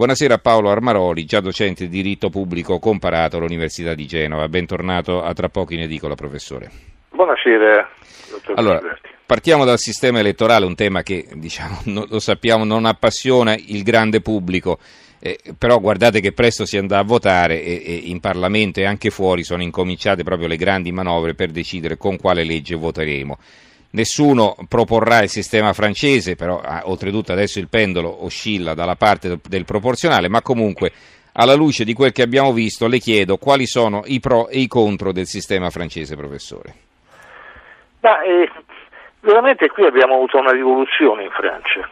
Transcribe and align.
Buonasera 0.00 0.38
Paolo 0.38 0.70
Armaroli, 0.70 1.26
già 1.26 1.40
docente 1.40 1.86
di 1.86 1.90
diritto 1.90 2.30
pubblico 2.30 2.78
comparato 2.78 3.36
all'Università 3.36 3.92
di 3.92 4.06
Genova. 4.06 4.48
Bentornato 4.48 5.22
a 5.22 5.34
Tra 5.34 5.50
poco 5.50 5.74
in 5.74 5.80
edicola, 5.80 6.14
professore. 6.14 6.70
Buonasera, 7.10 7.86
dottor 8.30 8.58
allora, 8.58 8.80
Partiamo 9.26 9.66
dal 9.66 9.76
sistema 9.76 10.20
elettorale, 10.20 10.64
un 10.64 10.74
tema 10.74 11.02
che, 11.02 11.26
diciamo, 11.34 11.80
no, 11.92 12.06
lo 12.08 12.18
sappiamo, 12.18 12.64
non 12.64 12.86
appassiona 12.86 13.54
il 13.54 13.82
grande 13.82 14.22
pubblico, 14.22 14.78
eh, 15.18 15.38
però 15.58 15.78
guardate 15.78 16.20
che 16.20 16.32
presto 16.32 16.64
si 16.64 16.78
andrà 16.78 17.00
a 17.00 17.04
votare 17.04 17.62
e, 17.62 17.82
e 17.84 17.94
in 18.04 18.20
Parlamento 18.20 18.80
e 18.80 18.86
anche 18.86 19.10
fuori 19.10 19.44
sono 19.44 19.62
incominciate 19.62 20.22
proprio 20.22 20.48
le 20.48 20.56
grandi 20.56 20.92
manovre 20.92 21.34
per 21.34 21.50
decidere 21.50 21.98
con 21.98 22.16
quale 22.16 22.42
legge 22.42 22.74
voteremo. 22.74 23.36
Nessuno 23.92 24.54
proporrà 24.68 25.22
il 25.22 25.28
sistema 25.28 25.72
francese, 25.72 26.36
però 26.36 26.60
ah, 26.60 26.82
oltretutto 26.84 27.32
adesso 27.32 27.58
il 27.58 27.68
pendolo 27.68 28.24
oscilla 28.24 28.74
dalla 28.74 28.94
parte 28.94 29.38
del, 29.48 29.64
proporzionale, 29.64 30.28
ma 30.28 30.42
comunque 30.42 30.92
alla 31.32 31.54
luce 31.54 31.84
di 31.84 31.92
quel 31.92 32.12
che 32.12 32.22
abbiamo 32.22 32.52
visto 32.52 32.86
le 32.86 32.98
chiedo 32.98 33.36
quali 33.36 33.66
sono 33.66 34.02
i 34.04 34.20
pro 34.20 34.48
e 34.48 34.60
i 34.60 34.68
contro 34.68 35.10
del 35.10 35.26
sistema 35.26 35.70
francese, 35.70 36.14
professore. 36.14 36.74
Ma, 38.00 38.22
eh, 38.22 38.48
veramente 39.20 39.68
qui 39.68 39.84
abbiamo 39.84 40.14
avuto 40.14 40.38
una 40.38 40.52
rivoluzione 40.52 41.24
in 41.24 41.30
Francia, 41.30 41.88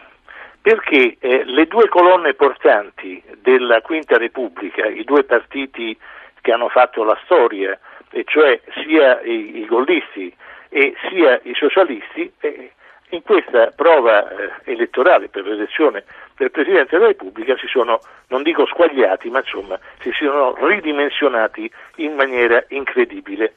perché 0.62 1.16
eh, 1.18 1.44
le 1.44 1.66
due 1.66 1.88
colonne 1.88 2.34
portanti 2.34 3.20
della 3.42 3.80
Quinta 3.80 4.16
Repubblica, 4.16 4.86
i 4.86 5.02
due 5.02 5.24
partiti 5.24 5.96
che 6.40 6.52
hanno 6.52 6.68
fatto 6.68 7.02
la 7.02 7.18
storia, 7.24 7.76
e 8.10 8.22
cioè 8.24 8.60
sia 8.84 9.20
i, 9.22 9.58
i 9.58 9.66
gollisti 9.66 10.32
e 10.68 10.94
sia 11.08 11.40
i 11.44 11.54
socialisti 11.54 12.32
eh, 12.40 12.72
in 13.10 13.22
questa 13.22 13.72
prova 13.74 14.28
eh, 14.28 14.50
elettorale 14.64 15.28
per 15.28 15.46
l'elezione 15.46 16.04
del 16.36 16.50
Presidente 16.50 16.96
della 16.96 17.08
Repubblica 17.08 17.56
si 17.56 17.66
sono, 17.66 18.00
non 18.28 18.42
dico 18.42 18.66
squagliati, 18.66 19.28
ma 19.30 19.38
insomma 19.38 19.78
si 20.00 20.10
sono 20.12 20.54
ridimensionati 20.66 21.70
in 21.96 22.14
maniera 22.14 22.62
incredibile. 22.68 23.54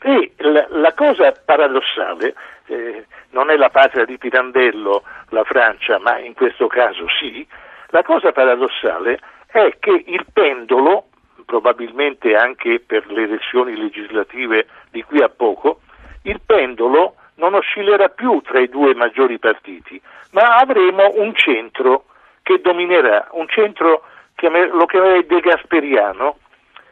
E 0.00 0.32
la, 0.36 0.66
la 0.70 0.92
cosa 0.94 1.32
paradossale, 1.32 2.34
eh, 2.66 3.06
non 3.30 3.50
è 3.50 3.56
la 3.56 3.70
patria 3.70 4.04
di 4.04 4.18
Pirandello 4.18 5.02
la 5.30 5.44
Francia, 5.44 5.98
ma 5.98 6.18
in 6.18 6.34
questo 6.34 6.66
caso 6.66 7.06
sì, 7.20 7.46
la 7.88 8.02
cosa 8.02 8.32
paradossale 8.32 9.18
è 9.46 9.76
che 9.78 10.04
il 10.06 10.26
pendolo, 10.32 11.08
probabilmente 11.44 12.36
anche 12.36 12.80
per 12.80 13.06
le 13.10 13.22
elezioni 13.22 13.76
legislative 13.76 14.66
di 14.90 15.02
qui 15.02 15.22
a 15.22 15.28
poco, 15.28 15.80
il 16.24 16.40
pendolo 16.44 17.16
non 17.36 17.54
oscillerà 17.54 18.08
più 18.08 18.40
tra 18.42 18.60
i 18.60 18.68
due 18.68 18.94
maggiori 18.94 19.38
partiti, 19.38 20.00
ma 20.30 20.56
avremo 20.56 21.12
un 21.14 21.34
centro 21.34 22.04
che 22.42 22.60
dominerà, 22.60 23.28
un 23.32 23.48
centro 23.48 24.02
che 24.34 24.48
lo 24.48 24.86
chiamerei 24.86 25.26
de 25.26 25.40
Gasperiano. 25.40 26.38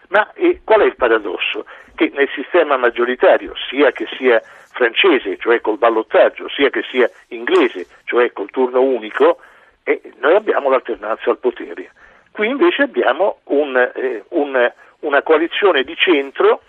Ma 0.08 0.30
eh, 0.34 0.60
qual 0.64 0.80
è 0.80 0.84
il 0.84 0.96
paradosso? 0.96 1.64
Che 1.94 2.10
nel 2.14 2.28
sistema 2.34 2.76
maggioritario, 2.76 3.54
sia 3.68 3.92
che 3.92 4.06
sia 4.16 4.42
francese, 4.72 5.38
cioè 5.38 5.60
col 5.60 5.78
ballottaggio, 5.78 6.48
sia 6.48 6.70
che 6.70 6.82
sia 6.90 7.08
inglese, 7.28 7.86
cioè 8.04 8.32
col 8.32 8.50
turno 8.50 8.80
unico, 8.82 9.38
eh, 9.84 10.00
noi 10.20 10.34
abbiamo 10.34 10.70
l'alternanza 10.70 11.30
al 11.30 11.38
potere. 11.38 11.92
Qui 12.30 12.48
invece 12.48 12.82
abbiamo 12.82 13.38
un, 13.44 13.76
eh, 13.76 14.24
un, 14.30 14.72
una 15.00 15.22
coalizione 15.22 15.82
di 15.82 15.94
centro 15.96 16.62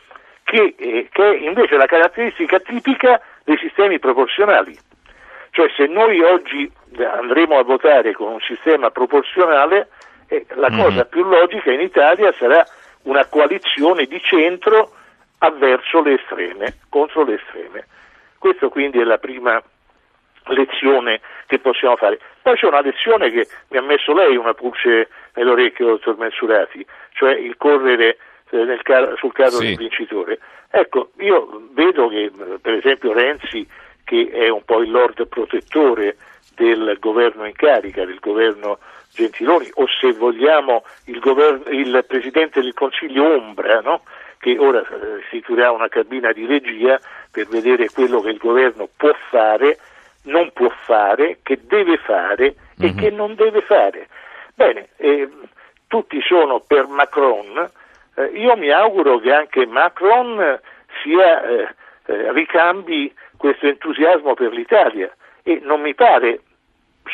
che, 0.44 0.76
eh, 0.78 1.08
che 1.12 1.24
è 1.24 1.36
invece 1.38 1.76
la 1.76 1.86
caratteristica 1.86 2.60
tipica 2.60 3.22
dei 3.44 3.58
sistemi 3.58 4.00
proporzionali. 4.00 4.78
Cioè 5.52 5.70
se 5.76 5.86
noi 5.86 6.20
oggi 6.22 6.72
andremo 6.98 7.58
a 7.58 7.64
votare 7.64 8.14
con 8.14 8.34
un 8.34 8.40
sistema 8.42 8.90
proporzionale, 8.90 9.90
eh, 10.28 10.46
la 10.56 10.70
mm-hmm. 10.70 10.82
cosa 10.82 11.06
più 11.06 11.24
logica 11.24 11.72
in 11.72 11.82
Italia 11.82 12.34
sarà 12.34 12.66
una 13.04 13.26
coalizione 13.26 14.06
di 14.06 14.20
centro 14.22 14.94
avverso 15.40 16.02
le 16.02 16.14
estreme, 16.16 16.78
contro 16.90 17.24
le 17.24 17.36
estreme. 17.36 17.88
Questa 18.38 18.68
quindi 18.70 19.00
è 19.00 19.04
la 19.04 19.18
prima 19.18 19.62
lezione 20.48 21.22
che 21.46 21.60
possiamo 21.60 21.96
fare. 21.96 22.20
Poi 22.42 22.56
c'è 22.56 22.68
una 22.68 22.82
lezione 22.82 23.30
che 23.32 23.48
mi 23.70 23.78
ha 23.78 23.82
messo 23.82 24.14
lei 24.14 24.36
una 24.36 24.54
pulce 24.54 25.08
nell'orecchio, 25.36 25.88
dottor 25.88 26.18
Mensurati, 26.18 26.86
cioè 27.14 27.36
il 27.36 27.56
correre 27.58 28.18
eh, 28.54 28.80
car- 28.84 29.18
sul 29.18 29.34
caso 29.34 29.58
sì. 29.58 29.68
del 29.68 29.78
vincitore. 29.78 30.40
Ecco, 30.70 31.12
io 31.18 31.68
vedo 31.72 32.08
che 32.08 32.32
per 32.62 32.74
esempio 32.74 33.14
Renzi, 33.14 33.68
che 34.04 34.30
è 34.32 34.50
un 34.50 34.64
po' 34.64 34.82
il 34.82 34.92
lord 34.92 35.28
protettore 35.28 36.18
del 36.56 36.98
governo 37.00 37.46
in 37.46 37.54
carica, 37.54 38.06
del 38.06 38.20
governo 38.20 38.80
Gentiloni, 39.14 39.70
o 39.74 39.86
se 39.88 40.12
vogliamo 40.14 40.84
il, 41.06 41.20
governo, 41.20 41.70
il 41.70 42.04
Presidente 42.08 42.62
del 42.62 42.74
Consiglio 42.74 43.36
Ombra, 43.36 43.82
no? 43.82 44.02
che 44.40 44.58
ora 44.58 44.82
eh, 44.82 45.20
istituirà 45.24 45.72
una 45.72 45.88
cabina 45.88 46.32
di 46.32 46.46
regia 46.46 47.00
per 47.32 47.48
vedere 47.48 47.90
quello 47.90 48.20
che 48.22 48.30
il 48.30 48.38
governo 48.38 48.90
può 48.98 49.16
fare, 49.30 49.80
non 50.24 50.52
può 50.52 50.70
fare, 50.86 51.40
che 51.44 51.60
deve 51.64 51.98
fare 51.98 52.56
mm-hmm. 52.56 52.90
e 52.90 52.92
mhm. 52.92 52.98
che 52.98 53.10
non 53.10 53.36
deve 53.36 53.62
fare. 53.62 54.08
Bene, 54.54 54.90
eh, 54.98 55.30
tutti 55.88 56.20
sono 56.22 56.60
per 56.60 56.88
Macron, 56.88 57.70
eh, 58.16 58.26
io 58.34 58.56
mi 58.56 58.70
auguro 58.70 59.20
che 59.20 59.32
anche 59.34 59.66
Macron 59.66 60.60
sia, 61.02 61.44
eh, 61.44 61.76
eh, 62.06 62.32
ricambi 62.34 63.14
questo 63.38 63.68
entusiasmo 63.68 64.34
per 64.34 64.52
l'Italia 64.52 65.12
e 65.44 65.60
non 65.64 65.82
mi 65.82 65.94
pare 65.96 66.42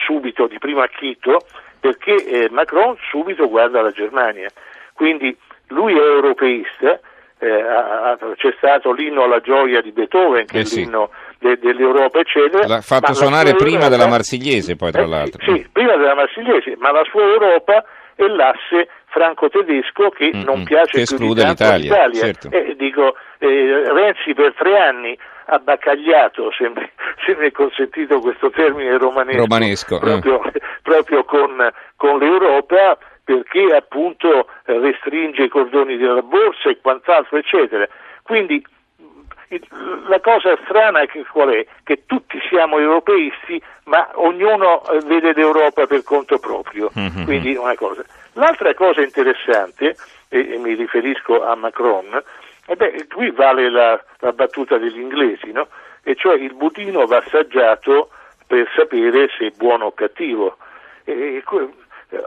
subito 0.06 0.48
di 0.48 0.58
primo 0.60 0.82
acchito 0.82 1.40
perché 1.80 2.26
eh, 2.26 2.50
Macron 2.50 2.96
subito 3.10 3.48
guarda 3.48 3.82
la 3.82 3.92
Germania, 3.92 4.50
quindi 4.94 5.36
lui 5.68 5.94
è 5.94 6.02
europeista, 6.02 7.00
eh, 7.40 7.64
c'è 8.36 8.54
stato 8.58 8.92
l'inno 8.92 9.24
alla 9.24 9.40
gioia 9.40 9.82
di 9.82 9.92
Beethoven, 9.92 10.46
che 10.46 10.60
eh 10.60 10.66
sì. 10.66 10.82
è 10.82 10.84
l'inno 10.84 11.10
de, 11.40 11.58
dell'Europa, 11.58 12.20
eccetera. 12.20 12.68
L'ha 12.68 12.82
fatto 12.82 13.14
suonare 13.14 13.54
prima 13.54 13.84
Europa, 13.84 13.90
della 13.90 14.08
Marsigliese, 14.08 14.76
poi 14.76 14.92
tra 14.92 15.06
l'altro. 15.06 15.42
Sì, 15.46 15.68
prima 15.72 15.96
della 15.96 16.16
Marsigliese, 16.16 16.76
ma 16.78 16.92
la 16.92 17.04
sua 17.10 17.24
Europa 17.24 17.84
è 18.20 18.28
l'asse 18.28 18.90
franco-tedesco 19.06 20.10
che 20.10 20.32
mm-hmm, 20.34 20.44
non 20.44 20.64
piace 20.64 21.06
che 21.06 21.16
più 21.16 21.34
di 21.34 21.42
tanto 21.42 21.64
l'Italia. 21.64 22.04
all'Italia. 22.04 22.20
Certo. 22.20 22.52
Eh, 22.52 22.76
dico, 22.76 23.16
eh, 23.38 23.84
Renzi 23.94 24.34
per 24.34 24.54
tre 24.56 24.78
anni 24.78 25.18
ha 25.46 25.58
baccagliato, 25.60 26.52
se 26.52 26.68
mi, 26.68 26.90
se 27.26 27.36
mi 27.38 27.48
è 27.48 27.52
consentito 27.52 28.20
questo 28.20 28.50
termine 28.50 28.98
romanesco, 28.98 29.40
romanesco 29.40 29.96
eh. 29.96 30.00
proprio, 30.00 30.44
eh. 30.44 30.62
proprio 30.84 31.24
con, 31.24 31.72
con, 31.96 32.20
l'Europa 32.20 32.98
perché 33.24 33.74
appunto 33.76 34.48
restringe 34.66 35.44
i 35.44 35.50
cordoni 35.50 35.98
della 35.98 36.22
borsa 36.22 36.70
e 36.70 36.80
quant'altro, 36.82 37.38
eccetera. 37.38 37.88
Quindi 38.24 38.64
la 40.08 40.20
cosa 40.20 40.58
strana 40.64 41.02
è 41.02 41.08
che, 41.08 41.26
qual 41.26 41.50
è? 41.50 41.66
Che 41.84 42.04
tutti 42.06 42.40
siamo 42.50 42.78
europeisti, 42.78 43.62
ma 43.86 44.10
ognuno 44.14 44.88
eh, 44.90 45.00
vede 45.06 45.34
l'Europa 45.34 45.88
per 45.88 46.04
conto 46.04 46.38
proprio. 46.38 46.92
Mm-hmm. 46.98 47.24
Quindi 47.26 47.56
una 47.56 47.76
cosa. 47.76 48.04
L'altra 48.34 48.74
cosa 48.74 49.02
interessante, 49.02 49.96
e, 50.30 50.54
e 50.54 50.58
mi 50.58 50.76
riferisco 50.76 51.44
a 51.44 51.56
Macron, 51.56 52.22
e 52.68 52.76
beh, 52.76 53.08
qui 53.08 53.32
vale 53.32 53.70
la, 53.70 54.00
la 54.20 54.32
battuta 54.32 54.78
degli 54.78 55.00
inglesi, 55.00 55.52
no? 55.52 55.68
E 56.04 56.16
cioè 56.16 56.36
il 56.36 56.54
budino 56.54 57.06
va 57.08 57.18
assaggiato 57.18 58.10
per 58.46 58.70
sapere 58.76 59.30
se 59.38 59.48
è 59.48 59.52
buono 59.58 59.86
o 59.86 59.94
cattivo. 59.94 60.58
E, 61.04 61.44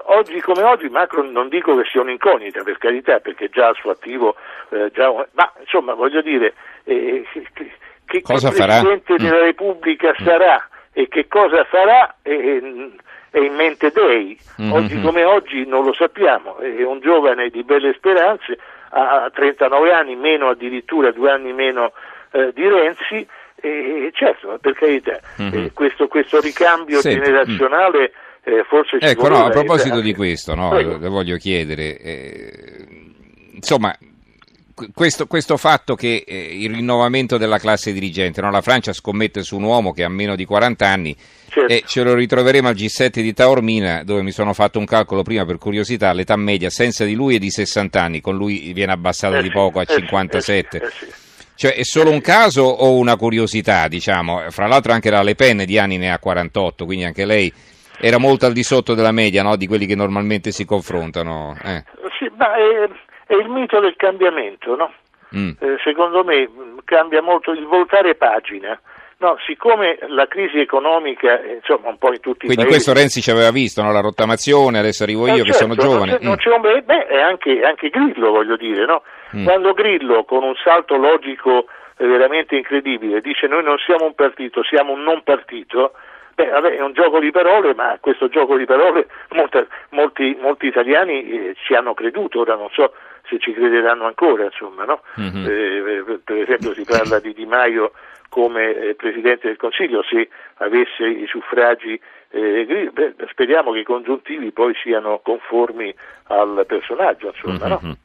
oggi 0.05 0.41
come 0.41 0.63
oggi 0.63 0.89
Macron 0.89 1.31
non 1.33 1.49
dico 1.49 1.77
che 1.77 1.89
sia 1.91 2.01
un'incognita, 2.01 2.63
per 2.63 2.79
carità, 2.79 3.19
perché 3.19 3.49
già 3.49 3.69
il 3.69 3.77
suo 3.77 3.91
attivo, 3.91 4.37
eh, 4.71 4.91
già, 4.93 5.11
ma 5.33 5.53
insomma 5.61 5.95
voglio 5.95 6.21
dire, 6.23 6.55
eh, 6.85 7.25
che, 7.53 7.73
che 8.05 8.23
cosa 8.23 8.51
Presidente 8.51 9.15
farà? 9.17 9.23
della 9.23 9.43
mm. 9.43 9.47
Repubblica 9.47 10.11
mm. 10.11 10.25
sarà 10.25 10.69
e 10.93 11.09
che 11.09 11.27
cosa 11.27 11.65
farà 11.65 12.17
è, 12.23 12.31
in 12.31 13.55
mente 13.55 13.91
Dei. 13.91 14.39
Mm-hmm. 14.61 14.73
Oggi 14.73 15.01
come 15.01 15.25
oggi 15.25 15.67
non 15.67 15.85
lo 15.85 15.95
sappiamo, 15.95 16.59
è 16.59 16.83
un 16.83 17.01
giovane 17.01 17.49
di 17.49 17.63
belle 17.65 17.95
speranze, 17.95 18.59
ha 18.91 19.31
39 19.33 19.93
anni, 19.93 20.17
meno 20.17 20.49
addirittura 20.49 21.11
due 21.13 21.31
anni 21.31 21.53
meno 21.53 21.93
eh, 22.33 22.53
di 22.53 22.69
Renzi, 22.69 23.27
e 23.57 24.11
certo, 24.13 24.59
per 24.61 24.75
carità, 24.75 25.19
mm-hmm. 25.41 25.65
eh, 25.65 25.73
questo, 25.73 26.09
questo, 26.09 26.41
ricambio 26.41 27.01
Senti, 27.01 27.21
generazionale 27.21 28.13
eh, 28.45 28.65
forse 28.69 28.99
Ecco, 28.99 29.29
no, 29.29 29.45
a 29.45 29.51
proposito 29.51 30.01
di 30.01 30.15
questo, 30.15 30.55
no, 30.55 30.75
le 30.75 31.09
voglio 31.09 31.37
chiedere, 31.37 31.99
eh, 31.99 32.87
insomma, 33.53 33.97
questo, 34.93 35.27
questo, 35.27 35.57
fatto 35.57 35.95
che 35.95 36.25
eh, 36.27 36.59
il 36.59 36.75
rinnovamento 36.75 37.37
della 37.37 37.59
classe 37.59 37.93
dirigente, 37.93 38.41
no? 38.41 38.51
la 38.51 38.61
Francia 38.61 38.93
scommette 38.93 39.43
su 39.43 39.57
un 39.57 39.63
uomo 39.63 39.93
che 39.93 40.03
ha 40.03 40.09
meno 40.09 40.35
di 40.35 40.45
40 40.45 40.87
anni 40.87 41.17
certo. 41.49 41.73
e 41.73 41.85
ce 41.87 42.03
lo 42.03 42.15
ritroveremo 42.15 42.69
al 42.69 42.75
G7 42.75 43.21
di 43.21 43.33
Taormina 43.33 44.03
dove 44.03 44.23
mi 44.23 44.33
sono 44.33 44.53
fatto 44.55 44.79
un 44.79 44.87
calcolo 44.87 45.23
prima 45.23 45.45
per 45.45 45.59
curiosità, 45.59 46.13
l'età 46.13 46.37
media 46.37 46.71
senza 46.71 47.05
di 47.05 47.15
lui 47.15 47.37
è 47.37 47.39
di 47.39 47.51
60 47.51 48.03
anni, 48.03 48.21
con 48.21 48.37
lui 48.37 48.73
viene 48.73 48.93
abbassata 48.93 49.39
eh 49.39 49.43
di 49.43 49.51
poco 49.51 49.79
a 49.79 49.83
eh 49.83 49.87
57. 49.87 50.79
Sì, 50.79 50.85
eh 50.85 50.91
sì, 50.91 51.21
cioè 51.55 51.75
è 51.75 51.85
solo 51.85 52.11
un 52.11 52.21
caso 52.21 52.63
o 52.63 52.97
una 52.97 53.15
curiosità, 53.17 53.87
diciamo? 53.87 54.51
Fra 54.51 54.67
l'altro 54.67 54.93
anche 54.93 55.11
la 55.11 55.23
Le 55.23 55.37
Pen 55.37 55.65
di 55.65 55.79
anni 55.79 55.97
ne 55.97 56.11
ha 56.11 56.19
48, 56.19 56.85
quindi 56.85 57.05
anche 57.05 57.25
lei 57.25 57.53
era 58.03 58.19
molto 58.19 58.47
al 58.47 58.53
di 58.53 58.65
sotto 58.65 58.95
della 58.95 59.13
media 59.13 59.45
no? 59.45 59.55
di 59.55 59.69
quelli 59.69 59.87
che 59.87 59.95
normalmente 59.95 60.51
si 60.51 60.65
confrontano. 60.65 61.57
Eh. 61.63 61.85
Sì, 62.19 62.29
ma 62.37 62.53
è, 62.55 62.89
è, 63.27 63.35
il 63.35 63.49
mito 63.49 63.79
del 63.79 63.95
cambiamento, 63.97 64.75
no? 64.75 64.93
mm. 65.37 65.51
eh, 65.61 65.77
secondo 65.85 66.25
me 66.25 66.51
cambia 66.85 67.23
molto 67.23 67.53
il 67.53 67.65
voltare 67.65 68.17
pagina. 68.17 68.79
No, 69.19 69.37
siccome 69.47 70.01
la 70.09 70.27
crisi 70.27 70.59
economica, 70.59 71.41
insomma, 71.45 71.91
un 71.91 71.99
po' 71.99 72.09
in 72.09 72.19
tutti 72.19 72.47
Quindi 72.47 72.65
i 72.65 72.67
paesi... 72.67 72.71
questo 72.71 72.93
Renzi 72.93 73.21
ci 73.21 73.31
aveva 73.31 73.53
visto, 73.53 73.81
no? 73.81 73.93
la 73.93 74.01
rottamazione, 74.01 74.81
adesso 74.81 75.05
arrivo 75.05 75.29
io 75.29 75.35
eh, 75.35 75.45
che 75.45 75.53
certo, 75.53 75.59
sono 75.59 75.75
giovane. 75.77 76.19
Non 76.19 76.19
c'è, 76.19 76.25
non 76.25 76.33
mm. 76.33 76.37
c'è 76.39 76.51
un... 76.51 76.83
Beh, 76.85 77.23
anche, 77.23 77.63
anche, 77.63 77.89
Grillo, 77.89 78.31
voglio 78.33 78.57
dire, 78.57 78.85
no? 78.85 79.03
Mm. 79.37 79.45
Quando 79.45 79.75
Grillo, 79.75 80.25
con 80.25 80.43
un 80.43 80.55
salto 80.57 80.97
logico 80.97 81.67
veramente 81.99 82.57
incredibile, 82.57 83.21
dice 83.21 83.47
noi 83.47 83.63
non 83.63 83.77
siamo 83.79 84.07
un 84.07 84.15
partito, 84.15 84.65
siamo 84.65 84.93
un 84.93 85.05
non 85.05 85.23
partito, 85.23 85.93
Beh, 86.35 86.49
vabbè, 86.49 86.77
è 86.77 86.81
un 86.81 86.93
gioco 86.93 87.19
di 87.21 87.31
parole, 87.31 87.75
ma 87.75 87.99
questo 88.01 88.29
gioco 88.29 88.57
di 88.57 88.65
parole 88.65 89.07
molti, 89.31 89.67
molti, 89.91 90.39
molti 90.41 90.67
italiani 90.67 91.31
eh, 91.31 91.55
ci 91.65 91.75
hanno 91.75 91.95
creduto, 91.95 92.41
ora 92.41 92.55
non 92.55 92.69
so 92.71 92.93
se 93.29 93.39
ci 93.39 93.53
crederanno 93.53 94.07
ancora, 94.07 94.45
insomma, 94.45 94.85
no? 94.85 95.03
mm-hmm. 95.21 95.47
eh, 95.47 96.21
per 96.25 96.37
esempio 96.39 96.75
si 96.75 96.85
parla 96.85 97.19
di 97.21 97.33
Di 97.35 97.47
Maio 97.47 97.93
come 98.29 98.75
eh, 98.75 98.95
Presidente 98.95 99.49
del 99.49 99.57
Consiglio, 99.57 100.03
se 100.03 100.29
avesse 100.55 101.07
i 101.07 101.27
suffragi 101.27 102.01
eh, 102.31 102.91
beh, 102.93 103.15
speriamo 103.31 103.73
che 103.73 103.81
i 103.81 103.85
congiuntivi 103.85 104.53
poi 104.53 104.75
siano 104.83 105.21
conformi 105.23 105.95
al 106.29 106.65
personaggio, 106.67 107.27
insomma, 107.27 107.69
mm-hmm. 107.69 107.89
no? 107.89 107.97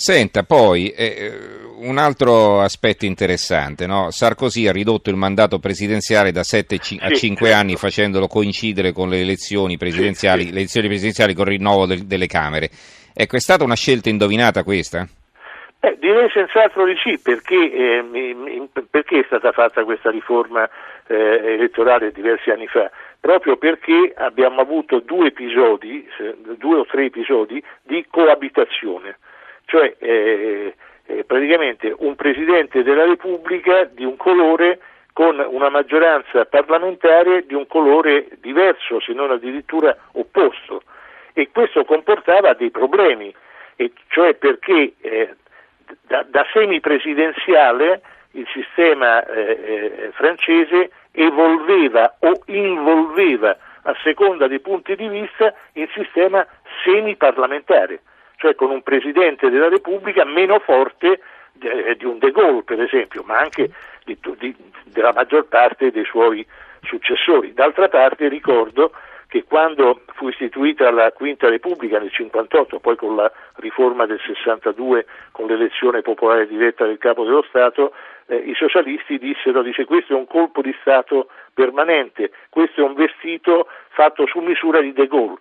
Senta, 0.00 0.44
poi 0.44 0.90
eh, 0.90 1.32
un 1.80 1.98
altro 1.98 2.60
aspetto 2.60 3.04
interessante, 3.04 3.84
no? 3.88 4.12
Sarkozy 4.12 4.68
ha 4.68 4.72
ridotto 4.72 5.10
il 5.10 5.16
mandato 5.16 5.58
presidenziale 5.58 6.30
da 6.30 6.44
7 6.44 6.76
a 6.76 6.78
5 6.78 7.18
certo. 7.18 7.44
anni 7.52 7.74
facendolo 7.74 8.28
coincidere 8.28 8.92
con 8.92 9.08
le 9.08 9.18
elezioni 9.18 9.76
presidenziali, 9.76 10.42
sì, 10.42 10.46
sì. 10.46 10.52
Le 10.52 10.58
elezioni 10.60 10.86
presidenziali 10.86 11.34
con 11.34 11.46
il 11.46 11.58
rinnovo 11.58 11.86
del, 11.86 12.06
delle 12.06 12.28
Camere. 12.28 12.68
Ecco, 13.12 13.34
è 13.34 13.40
stata 13.40 13.64
una 13.64 13.74
scelta 13.74 14.08
indovinata 14.08 14.62
questa? 14.62 15.04
Eh, 15.80 15.96
direi 15.98 16.30
senz'altro 16.30 16.84
di 16.86 16.94
sì, 17.02 17.18
perché, 17.18 17.56
eh, 17.56 18.68
perché, 18.88 19.18
è 19.18 19.24
stata 19.26 19.50
fatta 19.50 19.82
questa 19.82 20.12
riforma 20.12 20.70
eh, 21.08 21.54
elettorale 21.54 22.12
diversi 22.12 22.50
anni 22.50 22.68
fa? 22.68 22.88
Proprio 23.18 23.56
perché 23.56 24.14
abbiamo 24.16 24.60
avuto 24.60 25.00
due 25.00 25.26
episodi, 25.26 26.08
due 26.56 26.78
o 26.78 26.86
tre 26.86 27.06
episodi 27.06 27.60
di 27.82 28.06
coabitazione 28.08 29.18
cioè 29.68 29.94
eh, 29.98 30.74
eh, 31.04 31.24
praticamente 31.24 31.94
un 31.98 32.16
Presidente 32.16 32.82
della 32.82 33.04
Repubblica 33.04 33.84
di 33.84 34.04
un 34.04 34.16
colore 34.16 34.80
con 35.12 35.38
una 35.38 35.68
maggioranza 35.68 36.46
parlamentare 36.46 37.44
di 37.44 37.52
un 37.52 37.66
colore 37.66 38.28
diverso, 38.40 38.98
se 39.00 39.12
non 39.12 39.30
addirittura 39.30 39.94
opposto. 40.12 40.82
E 41.34 41.50
questo 41.52 41.84
comportava 41.84 42.54
dei 42.54 42.70
problemi, 42.70 43.34
e 43.76 43.92
cioè 44.08 44.34
perché 44.34 44.94
eh, 45.00 45.34
da, 46.06 46.24
da 46.26 46.46
semipresidenziale 46.50 48.00
il 48.32 48.46
sistema 48.52 49.24
eh, 49.26 49.40
eh, 49.50 50.10
francese 50.12 50.90
evolveva 51.12 52.16
o 52.20 52.40
involveva 52.46 53.56
a 53.82 53.94
seconda 54.02 54.46
dei 54.46 54.60
punti 54.60 54.96
di 54.96 55.08
vista 55.08 55.52
il 55.72 55.88
sistema 55.94 56.46
semiparlamentare 56.84 58.00
cioè 58.38 58.54
con 58.54 58.70
un 58.70 58.82
Presidente 58.82 59.50
della 59.50 59.68
Repubblica 59.68 60.24
meno 60.24 60.60
forte 60.60 61.20
eh, 61.60 61.96
di 61.96 62.04
un 62.04 62.18
De 62.18 62.30
Gaulle, 62.30 62.62
per 62.62 62.80
esempio, 62.80 63.22
ma 63.26 63.38
anche 63.38 63.70
di, 64.04 64.16
di, 64.38 64.54
della 64.84 65.12
maggior 65.12 65.46
parte 65.46 65.90
dei 65.90 66.04
suoi 66.04 66.46
successori. 66.82 67.52
D'altra 67.52 67.88
parte 67.88 68.28
ricordo 68.28 68.92
che 69.26 69.44
quando 69.44 70.02
fu 70.14 70.28
istituita 70.28 70.90
la 70.90 71.10
Quinta 71.12 71.48
Repubblica 71.48 71.98
nel 71.98 72.12
58, 72.12 72.78
poi 72.78 72.96
con 72.96 73.16
la 73.16 73.30
riforma 73.56 74.06
del 74.06 74.20
62, 74.24 75.04
con 75.32 75.46
l'elezione 75.46 76.00
popolare 76.00 76.46
diretta 76.46 76.86
del 76.86 76.98
capo 76.98 77.24
dello 77.24 77.44
Stato, 77.48 77.92
eh, 78.26 78.36
i 78.36 78.54
socialisti 78.54 79.18
dissero, 79.18 79.62
dice 79.62 79.84
questo 79.84 80.14
è 80.14 80.16
un 80.16 80.26
colpo 80.26 80.62
di 80.62 80.74
Stato 80.80 81.28
permanente, 81.52 82.30
questo 82.48 82.80
è 82.80 82.84
un 82.84 82.94
vestito 82.94 83.66
fatto 83.88 84.26
su 84.26 84.38
misura 84.38 84.80
di 84.80 84.92
De 84.92 85.08
Gaulle. 85.08 85.38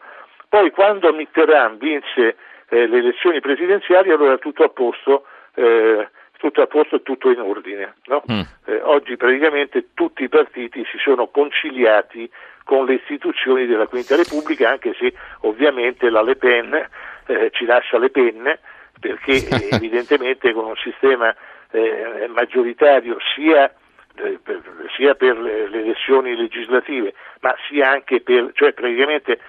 Poi 0.50 0.72
quando 0.72 1.14
Mitterrand 1.14 1.78
vinse 1.78 2.36
eh, 2.70 2.88
le 2.88 2.98
elezioni 2.98 3.40
presidenziali, 3.40 4.12
allora 4.12 4.38
tutto 4.38 4.64
a 4.64 4.70
posto, 4.70 5.26
eh, 5.56 6.10
tutto 6.38 6.62
a 6.62 6.68
posto 6.68 6.98
e 6.98 7.02
tutto 7.02 7.30
in 7.30 7.40
ordine. 7.40 7.96
No? 8.06 8.24
Mm. 8.32 8.42
Eh, 8.66 8.82
oggi 8.84 9.16
praticamente 9.18 9.90
tutti 9.94 10.24
i 10.24 10.30
partiti 10.30 10.84
si 10.92 10.98
sono 10.98 11.28
conciliati 11.28 12.30
con 12.64 12.86
le 12.86 12.96
istituzioni 12.96 13.66
della 13.66 13.88
Quinta 13.88 14.16
Repubblica, 14.16 14.70
anche 14.70 14.94
se 15.00 15.14
ovviamente 15.42 16.10
la 16.10 16.22
Le 16.22 16.36
Pen 16.36 16.74
eh, 17.28 17.50
ci 17.52 17.66
lascia 17.66 17.98
le 17.98 18.10
penne, 18.10 18.60
perché 19.00 19.48
evidentemente 19.72 20.52
con 20.52 20.66
un 20.66 20.76
sistema 20.76 21.34
eh, 21.72 22.28
maggioritario 22.28 23.18
sia 23.36 23.74
eh, 24.16 24.40
per, 24.44 24.62
sia 24.96 25.16
per 25.16 25.38
le, 25.38 25.70
le 25.70 25.82
elezioni 25.82 26.36
legislative, 26.36 27.14
ma 27.42 27.56
sia 27.68 27.92
anche 27.92 28.22
per, 28.22 28.52
cioè 28.54 28.74
praticamente 28.74 29.40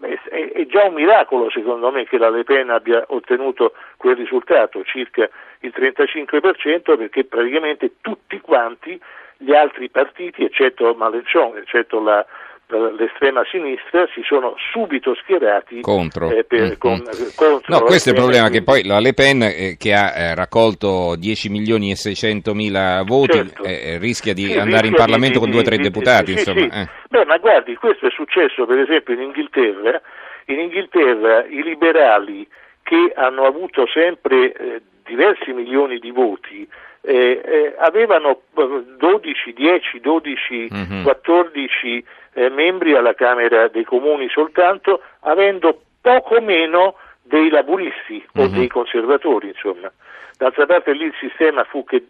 è, 0.00 0.66
già 0.66 0.84
un 0.84 0.94
miracolo 0.94 1.50
secondo 1.50 1.90
me 1.90 2.04
che 2.04 2.18
la 2.18 2.28
Le 2.28 2.44
Pen 2.44 2.70
abbia 2.70 3.04
ottenuto 3.08 3.72
quel 3.96 4.16
risultato, 4.16 4.82
circa 4.84 5.28
il 5.60 5.72
35%, 5.74 6.96
perché 6.96 7.24
praticamente 7.24 7.92
tutti 8.00 8.40
quanti 8.40 9.00
gli 9.38 9.54
altri 9.54 9.88
partiti, 9.90 10.44
eccetto 10.44 10.94
Malenchon, 10.94 11.56
eccetto 11.56 12.00
la, 12.00 12.24
l'estrema 12.68 13.44
sinistra 13.48 14.08
si 14.12 14.22
sono 14.24 14.54
subito 14.72 15.14
schierati 15.14 15.80
contro. 15.82 16.30
Eh, 16.30 16.44
per, 16.44 16.62
mm, 16.62 16.72
con, 16.78 16.94
mm. 16.94 17.28
contro 17.36 17.78
no, 17.78 17.80
questo 17.82 18.10
è 18.10 18.12
il 18.12 18.18
problema 18.18 18.48
che 18.48 18.62
poi 18.62 18.84
la 18.84 18.98
Le 18.98 19.14
Pen 19.14 19.42
eh, 19.42 19.76
che 19.78 19.94
ha 19.94 20.12
eh, 20.16 20.34
raccolto 20.34 21.14
10 21.16 21.48
milioni 21.48 21.92
e 21.92 21.96
600 21.96 22.54
mila 22.54 23.02
voti 23.04 23.36
certo. 23.36 23.62
Eh, 23.62 23.92
eh, 23.92 23.98
rischia 23.98 24.34
di 24.34 24.46
sì, 24.46 24.58
andare 24.58 24.88
rischia 24.88 24.88
in 24.88 24.94
Parlamento 24.96 25.34
di, 25.34 25.38
con 25.38 25.50
due 25.50 25.60
o 25.60 25.64
tre 25.64 25.78
deputati 25.78 26.32
sì, 26.32 26.38
insomma. 26.38 26.60
Sì, 26.60 26.80
eh. 26.80 26.88
Beh, 27.08 27.24
ma 27.24 27.38
guardi, 27.38 27.76
questo 27.76 28.06
è 28.06 28.10
successo 28.10 28.66
per 28.66 28.78
esempio 28.78 29.14
in 29.14 29.20
Inghilterra 29.20 30.00
in 30.46 30.58
Inghilterra 30.58 31.44
i 31.46 31.62
liberali 31.62 32.46
che 32.82 33.12
hanno 33.14 33.44
avuto 33.44 33.86
sempre 33.86 34.82
diversi 35.04 35.52
milioni 35.52 35.98
di 35.98 36.10
voti 36.10 36.68
eh, 37.06 37.40
eh, 37.44 37.74
avevano 37.78 38.40
12, 38.52 39.52
10, 39.52 40.00
12, 40.00 40.68
mm-hmm. 40.74 41.02
14 41.04 42.04
eh, 42.36 42.50
membri 42.50 42.94
alla 42.94 43.14
Camera 43.14 43.68
dei 43.68 43.84
Comuni 43.84 44.28
soltanto, 44.28 45.00
avendo 45.20 45.80
poco 46.02 46.38
meno 46.42 46.96
dei 47.22 47.48
laburisti 47.48 48.22
mm-hmm. 48.22 48.46
o 48.46 48.50
mhm. 48.50 48.58
dei 48.58 48.68
conservatori, 48.68 49.48
insomma. 49.48 49.90
D'altra 50.36 50.66
parte 50.66 50.92
lì 50.92 51.06
il 51.06 51.14
sistema 51.18 51.64
fu 51.64 51.82
che 51.84 52.06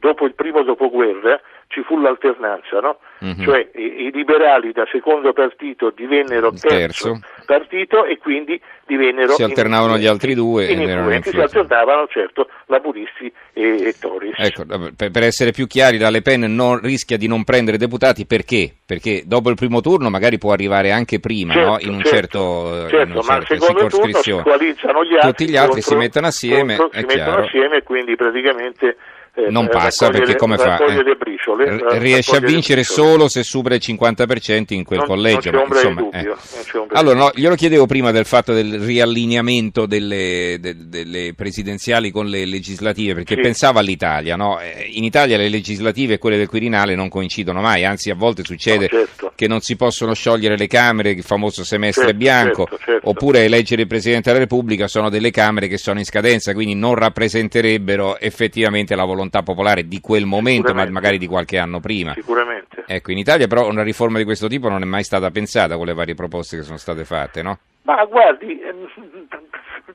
dopo 0.00 0.24
il 0.24 0.34
primo 0.34 0.62
dopoguerra 0.62 1.40
ci 1.68 1.82
fu 1.84 1.96
l'alternanza, 2.00 2.80
no? 2.80 2.98
mm-hmm. 3.24 3.44
cioè 3.44 3.70
i, 3.74 4.06
i, 4.06 4.10
liberali 4.10 4.72
da 4.72 4.84
secondo 4.90 5.32
partito 5.32 5.92
divennero 5.94 6.50
terzo, 6.50 6.68
terzo, 6.68 7.20
partito 7.46 8.04
e 8.06 8.18
quindi 8.18 8.60
divennero... 8.86 9.34
Si 9.34 9.44
alternavano 9.44 9.94
in, 9.94 10.00
gli 10.00 10.06
altri 10.06 10.34
due 10.34 10.66
in, 10.66 10.80
in 10.80 10.88
erano 10.88 11.22
si 11.22 11.36
alternavano 11.36 12.08
certo 12.08 12.48
laburisti 12.66 13.32
e, 13.52 13.86
e 13.86 13.94
Tories. 14.00 14.34
Ecco, 14.36 14.64
per, 14.96 15.12
per, 15.12 15.22
essere 15.22 15.52
più 15.52 15.68
chiari, 15.68 15.98
la 15.98 16.10
Le 16.10 16.22
Pen 16.22 16.52
non, 16.52 16.80
rischia 16.80 17.16
di 17.16 17.28
non 17.28 17.44
prendere 17.44 17.76
deputati 17.76 18.26
perché? 18.26 18.74
Perché 18.84 19.22
dopo 19.24 19.48
il 19.48 19.54
primo 19.54 19.80
turno 19.80 20.10
magari 20.10 20.38
può 20.38 20.50
arrivare 20.50 20.90
anche 20.90 21.20
prima, 21.20 21.52
certo, 21.52 21.70
no? 21.70 21.78
in 21.78 21.94
un 21.94 22.02
certo, 22.02 22.88
certo, 22.88 22.88
certo 22.88 23.12
in 23.12 23.16
un 23.16 23.24
ma 23.24 23.34
al 23.34 23.46
secondo 23.46 23.86
turno 23.86 24.18
si 24.22 24.30
coalizzano 24.42 25.04
gli 25.04 25.14
altri, 25.14 25.28
tutti 25.28 25.48
gli 25.48 25.56
altri 25.56 25.82
contro, 25.82 25.90
si 25.90 25.96
mettono 25.96 26.26
assieme, 26.26 26.76
contro, 26.76 26.98
si 26.98 27.06
mettono 27.06 27.44
assieme 27.44 27.76
e 27.76 27.82
quindi 27.84 28.16
praticamente 28.16 28.96
eh, 29.34 29.50
non 29.50 29.68
passa 29.68 30.10
perché 30.10 30.36
come 30.36 30.56
fa? 30.56 30.78
Eh, 30.78 31.16
briciole, 31.16 31.98
riesce 31.98 32.36
a 32.36 32.40
vincere 32.40 32.82
solo 32.82 33.28
se 33.28 33.42
supera 33.42 33.74
il 33.74 33.82
50% 33.84 34.74
in 34.74 34.84
quel 34.84 35.00
non, 35.00 35.08
collegio. 35.08 35.50
Non 35.50 35.66
insomma, 35.68 36.00
dubbio, 36.00 36.36
eh. 36.36 36.86
Allora, 36.92 37.18
no, 37.18 37.30
glielo 37.34 37.54
chiedevo 37.54 37.86
prima 37.86 38.10
del 38.10 38.24
fatto 38.24 38.52
del 38.52 38.78
riallineamento 38.80 39.86
delle, 39.86 40.58
de, 40.60 40.74
delle 40.88 41.32
presidenziali 41.34 42.10
con 42.10 42.26
le 42.26 42.44
legislative, 42.44 43.14
perché 43.14 43.36
sì. 43.36 43.40
pensavo 43.40 43.78
all'Italia. 43.78 44.36
No? 44.36 44.60
Eh, 44.60 44.90
in 44.92 45.04
Italia 45.04 45.36
le 45.36 45.48
legislative 45.48 46.14
e 46.14 46.18
quelle 46.18 46.36
del 46.36 46.48
Quirinale 46.48 46.94
non 46.94 47.08
coincidono 47.08 47.60
mai, 47.60 47.84
anzi 47.84 48.10
a 48.10 48.14
volte 48.14 48.42
succede 48.44 48.88
no, 48.90 48.98
certo. 48.98 49.32
che 49.34 49.46
non 49.46 49.60
si 49.60 49.76
possono 49.76 50.14
sciogliere 50.14 50.56
le 50.56 50.66
Camere, 50.66 51.10
il 51.10 51.22
famoso 51.22 51.64
semestre 51.64 52.06
certo, 52.06 52.18
bianco, 52.18 52.66
certo, 52.68 52.84
certo. 52.84 53.08
oppure 53.08 53.44
eleggere 53.44 53.82
il 53.82 53.88
Presidente 53.88 54.30
della 54.30 54.42
Repubblica 54.42 54.88
sono 54.88 55.08
delle 55.08 55.30
Camere 55.30 55.68
che 55.68 55.78
sono 55.78 55.98
in 55.98 56.04
scadenza, 56.04 56.52
quindi 56.52 56.74
non 56.74 56.94
rappresenterebbero 56.94 58.18
effettivamente 58.18 58.94
la 58.94 59.04
volontà 59.04 59.19
volontà 59.20 59.42
popolare 59.42 59.86
di 59.86 60.00
quel 60.00 60.24
momento, 60.24 60.74
ma 60.74 60.88
magari 60.88 61.18
di 61.18 61.26
qualche 61.26 61.58
anno 61.58 61.80
prima. 61.80 62.12
Sicuramente. 62.14 62.84
Ecco, 62.86 63.12
in 63.12 63.18
Italia 63.18 63.46
però 63.46 63.68
una 63.68 63.82
riforma 63.82 64.18
di 64.18 64.24
questo 64.24 64.48
tipo 64.48 64.68
non 64.68 64.82
è 64.82 64.86
mai 64.86 65.04
stata 65.04 65.30
pensata 65.30 65.76
con 65.76 65.86
le 65.86 65.94
varie 65.94 66.14
proposte 66.14 66.56
che 66.56 66.62
sono 66.62 66.78
state 66.78 67.04
fatte, 67.04 67.42
no? 67.42 67.58
Ma 67.82 68.04
guardi, 68.04 68.60
ehm, 68.60 68.88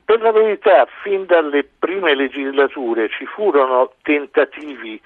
per 0.04 0.20
la 0.20 0.32
verità, 0.32 0.86
fin 1.02 1.26
dalle 1.26 1.66
prime 1.78 2.14
legislature 2.14 3.08
ci 3.08 3.26
furono 3.26 3.92
tentativi 4.02 5.00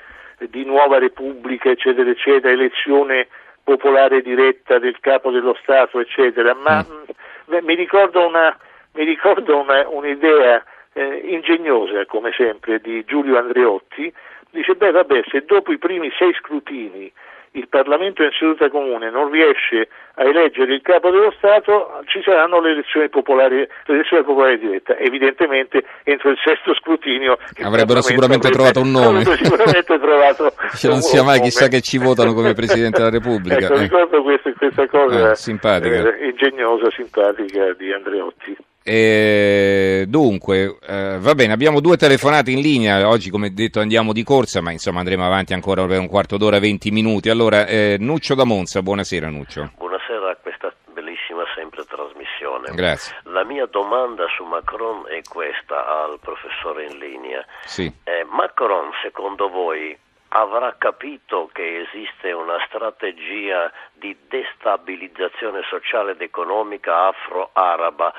di 0.50 0.64
nuova 0.64 0.98
repubblica, 0.98 1.70
eccetera, 1.70 2.08
eccetera, 2.08 2.52
elezione 2.52 3.28
popolare 3.62 4.22
diretta 4.22 4.78
del 4.78 4.98
capo 5.00 5.30
dello 5.30 5.56
Stato, 5.62 6.00
eccetera, 6.00 6.54
ma 6.54 6.84
mm. 6.84 7.64
mi 7.64 7.74
ricordo, 7.74 8.26
una, 8.26 8.56
mi 8.94 9.04
ricordo 9.04 9.58
una, 9.58 9.86
un'idea 9.88 10.64
eh, 10.92 11.22
ingegnosa, 11.28 12.04
come 12.06 12.32
sempre, 12.36 12.80
di 12.80 13.04
Giulio 13.04 13.38
Andreotti, 13.38 14.12
dice, 14.50 14.74
beh 14.74 14.90
vabbè, 14.90 15.22
se 15.30 15.44
dopo 15.44 15.72
i 15.72 15.78
primi 15.78 16.10
sei 16.18 16.32
scrutini 16.34 17.12
il 17.52 17.66
Parlamento 17.68 18.22
in 18.22 18.30
seduta 18.38 18.68
comune 18.68 19.10
non 19.10 19.28
riesce 19.28 19.88
a 20.14 20.24
eleggere 20.24 20.72
il 20.72 20.82
capo 20.82 21.10
dello 21.10 21.32
Stato, 21.36 22.00
ci 22.06 22.22
saranno 22.22 22.60
le 22.60 22.72
elezioni 22.72 23.08
popolari, 23.08 23.66
l'elezione 23.86 24.22
popolare 24.22 24.58
diretta. 24.58 24.96
Evidentemente 24.96 25.84
entro 26.04 26.30
il 26.30 26.38
sesto 26.44 26.74
scrutinio 26.74 27.38
avrebbero 27.62 28.02
sicuramente 28.02 28.46
avrebbe, 28.46 28.70
trovato 28.70 28.80
un 28.80 28.90
nome. 28.92 29.24
Sicuramente 29.42 29.98
trovato 29.98 30.52
cioè, 30.76 30.90
non 30.90 31.00
sia 31.00 31.24
mai 31.24 31.40
chissà 31.40 31.66
che 31.66 31.80
ci 31.80 31.98
votano 31.98 32.34
come 32.34 32.54
Presidente 32.54 32.98
della 32.98 33.10
Repubblica. 33.10 33.64
ecco, 33.64 33.74
eh. 33.74 33.80
ricordo 33.80 34.22
questa, 34.22 34.52
questa 34.52 34.86
cosa 34.86 35.32
eh, 35.32 36.28
ingegnosa, 36.28 36.90
simpatica 36.90 37.72
di 37.72 37.92
Andreotti. 37.92 38.56
E 38.82 40.04
dunque, 40.08 40.78
eh, 40.86 41.18
va 41.18 41.34
bene, 41.34 41.52
abbiamo 41.52 41.80
due 41.80 41.96
telefonate 41.98 42.50
in 42.50 42.60
linea, 42.60 43.06
oggi 43.08 43.28
come 43.30 43.52
detto 43.52 43.80
andiamo 43.80 44.12
di 44.12 44.22
corsa, 44.22 44.62
ma 44.62 44.70
insomma 44.72 45.00
andremo 45.00 45.24
avanti 45.24 45.52
ancora 45.52 45.84
per 45.86 45.98
un 45.98 46.08
quarto 46.08 46.38
d'ora, 46.38 46.58
20 46.58 46.90
minuti. 46.90 47.28
Allora, 47.28 47.66
eh, 47.66 47.96
Nuccio 48.00 48.34
da 48.34 48.44
Monza, 48.44 48.80
buonasera 48.80 49.28
Nuccio. 49.28 49.72
Buonasera 49.76 50.30
a 50.30 50.36
questa 50.36 50.72
bellissima 50.94 51.44
sempre 51.54 51.84
trasmissione. 51.84 52.74
Grazie. 52.74 53.16
La 53.24 53.44
mia 53.44 53.66
domanda 53.66 54.26
su 54.34 54.44
Macron 54.44 55.04
è 55.08 55.20
questa 55.28 56.02
al 56.02 56.18
professore 56.18 56.86
in 56.86 56.98
linea. 56.98 57.44
Sì. 57.64 57.92
Eh, 58.04 58.24
Macron, 58.30 58.90
secondo 59.02 59.50
voi, 59.50 59.96
avrà 60.30 60.74
capito 60.78 61.50
che 61.52 61.86
esiste 61.88 62.32
una 62.32 62.56
strategia 62.66 63.70
di 63.92 64.16
destabilizzazione 64.28 65.62
sociale 65.68 66.12
ed 66.12 66.20
economica 66.20 67.08
afro-araba 67.08 68.12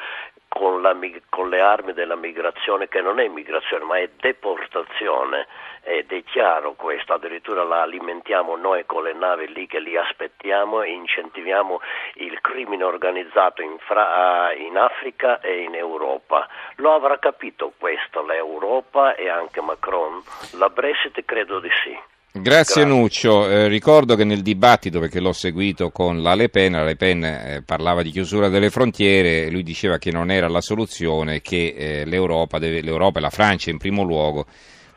con, 0.61 0.79
la, 0.83 0.95
con, 1.27 1.49
le 1.49 1.59
armi 1.59 1.91
della 1.91 2.15
migrazione, 2.15 2.87
che 2.87 3.01
non 3.01 3.19
è 3.19 3.27
migrazione 3.27 3.83
ma 3.83 3.97
è 3.97 4.07
deportazione, 4.19 5.47
ed 5.81 6.11
è 6.11 6.23
chiaro 6.23 6.73
questo, 6.73 7.13
addirittura 7.13 7.63
la 7.63 7.81
alimentiamo 7.81 8.55
noi 8.57 8.85
con 8.85 9.01
le 9.01 9.13
navi 9.13 9.51
lì 9.51 9.65
che 9.65 9.79
li 9.79 9.97
aspettiamo 9.97 10.83
e 10.83 10.91
incentiviamo 10.91 11.81
il 12.17 12.39
crimine 12.41 12.83
organizzato 12.83 13.63
in, 13.63 13.75
Fra- 13.79 14.53
in 14.53 14.77
Africa 14.77 15.39
e 15.39 15.63
in 15.63 15.73
Europa. 15.73 16.47
Lo 16.75 16.93
avrà 16.93 17.17
capito 17.17 17.73
questo 17.79 18.23
l'Europa 18.23 19.15
e 19.15 19.29
anche 19.29 19.61
Macron? 19.61 20.21
La 20.59 20.69
Brexit 20.69 21.25
credo 21.25 21.59
di 21.59 21.71
sì. 21.83 21.97
Grazie, 22.33 22.83
Grazie. 22.83 22.85
Nuccio. 22.85 23.49
Eh, 23.49 23.67
ricordo 23.67 24.15
che 24.15 24.23
nel 24.23 24.41
dibattito, 24.41 24.99
perché 24.99 25.19
l'ho 25.19 25.33
seguito 25.33 25.89
con 25.89 26.21
la 26.21 26.33
Le 26.33 26.47
Pen, 26.47 26.71
la 26.71 26.85
Le 26.85 26.95
Pen 26.95 27.23
eh, 27.25 27.61
parlava 27.65 28.01
di 28.01 28.09
chiusura 28.09 28.47
delle 28.47 28.69
frontiere, 28.69 29.49
lui 29.49 29.63
diceva 29.63 29.97
che 29.97 30.11
non 30.11 30.31
era 30.31 30.47
la 30.47 30.61
soluzione, 30.61 31.41
che 31.41 31.75
eh, 31.75 32.05
l'Europa, 32.05 32.57
deve, 32.57 32.81
l'Europa 32.81 33.19
e 33.19 33.21
la 33.21 33.29
Francia 33.29 33.69
in 33.69 33.77
primo 33.77 34.03
luogo 34.03 34.45